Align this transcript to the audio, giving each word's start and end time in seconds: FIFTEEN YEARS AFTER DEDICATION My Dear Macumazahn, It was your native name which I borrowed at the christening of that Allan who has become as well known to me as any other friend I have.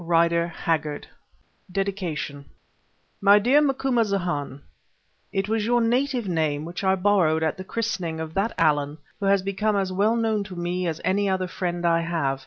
FIFTEEN 0.03 0.31
YEARS 0.31 0.51
AFTER 0.65 1.01
DEDICATION 1.71 2.45
My 3.21 3.37
Dear 3.37 3.61
Macumazahn, 3.61 4.61
It 5.31 5.47
was 5.47 5.63
your 5.67 5.79
native 5.79 6.27
name 6.27 6.65
which 6.65 6.83
I 6.83 6.95
borrowed 6.95 7.43
at 7.43 7.57
the 7.57 7.63
christening 7.63 8.19
of 8.19 8.33
that 8.33 8.53
Allan 8.57 8.97
who 9.19 9.27
has 9.27 9.43
become 9.43 9.75
as 9.75 9.91
well 9.93 10.15
known 10.15 10.43
to 10.45 10.55
me 10.55 10.87
as 10.87 11.01
any 11.05 11.29
other 11.29 11.47
friend 11.47 11.85
I 11.85 11.99
have. 12.01 12.39